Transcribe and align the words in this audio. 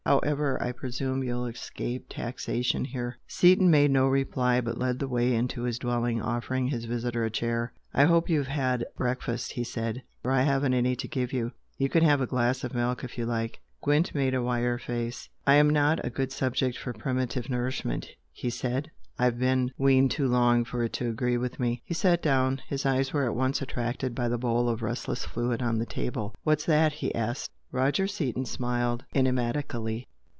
However, 0.03 0.61
I 0.61 0.71
presume 0.71 1.23
you'll 1.23 1.45
escape 1.45 2.07
taxation 2.09 2.85
here!" 2.85 3.19
Seaton 3.27 3.69
made 3.69 3.91
no 3.91 4.07
reply, 4.07 4.59
but 4.59 4.79
led 4.79 4.97
the 4.97 5.07
way 5.07 5.33
into 5.35 5.61
his 5.61 5.77
dwelling, 5.77 6.19
offering 6.19 6.67
his 6.67 6.85
visitor 6.85 7.23
a 7.23 7.29
chair. 7.29 7.71
"I 7.93 8.05
hope 8.05 8.27
you've 8.29 8.47
had 8.47 8.83
breakfast" 8.97 9.51
he 9.53 9.63
said 9.63 10.01
"For 10.23 10.31
I 10.31 10.41
haven't 10.41 10.73
any 10.73 10.95
to 10.97 11.07
give 11.07 11.31
you. 11.31 11.51
You 11.77 11.87
can 11.87 12.03
have 12.03 12.19
a 12.19 12.25
glass 12.25 12.63
of 12.63 12.73
milk 12.73 13.03
if 13.03 13.15
you 13.17 13.27
like?" 13.27 13.61
Gwent 13.83 14.13
made 14.15 14.33
a 14.33 14.41
wry 14.41 14.75
face. 14.79 15.29
"I'm 15.45 15.69
not 15.69 16.03
a 16.03 16.09
good 16.09 16.31
subject 16.31 16.77
for 16.79 16.93
primitive 16.93 17.47
nourishment" 17.49 18.07
he 18.31 18.49
said 18.49 18.89
"I've 19.19 19.37
been 19.37 19.71
weaned 19.77 20.11
too 20.11 20.27
long 20.27 20.65
for 20.65 20.83
it 20.83 20.93
to 20.93 21.09
agree 21.09 21.37
with 21.37 21.59
me!" 21.59 21.83
He 21.85 21.93
sat 21.93 22.23
down. 22.23 22.61
His 22.67 22.87
eyes 22.87 23.13
were 23.13 23.25
at 23.25 23.35
once 23.35 23.61
attracted 23.61 24.15
by 24.15 24.27
the 24.29 24.39
bowl 24.39 24.67
of 24.67 24.81
restless 24.81 25.25
fluid 25.25 25.61
on 25.61 25.77
the 25.77 25.85
table. 25.85 26.33
"What's 26.43 26.65
that?" 26.65 26.91
he 26.93 27.13
asked. 27.15 27.51
Roger 27.73 28.05
Seaton 28.05 28.43
smiled 28.43 29.05
enigmatically. 29.15 30.05